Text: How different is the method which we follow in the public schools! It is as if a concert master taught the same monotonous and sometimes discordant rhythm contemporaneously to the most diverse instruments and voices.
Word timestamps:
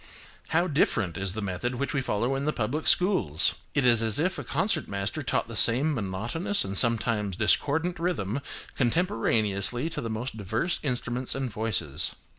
How 0.47 0.65
different 0.65 1.15
is 1.15 1.35
the 1.35 1.43
method 1.43 1.75
which 1.75 1.93
we 1.93 2.01
follow 2.01 2.33
in 2.33 2.45
the 2.45 2.53
public 2.53 2.87
schools! 2.87 3.53
It 3.75 3.85
is 3.85 4.01
as 4.01 4.17
if 4.17 4.39
a 4.39 4.43
concert 4.43 4.87
master 4.87 5.21
taught 5.21 5.47
the 5.47 5.55
same 5.55 5.93
monotonous 5.93 6.65
and 6.65 6.75
sometimes 6.75 7.35
discordant 7.37 7.99
rhythm 7.99 8.39
contemporaneously 8.75 9.91
to 9.91 10.01
the 10.01 10.09
most 10.09 10.37
diverse 10.37 10.79
instruments 10.81 11.35
and 11.35 11.51
voices. 11.53 12.15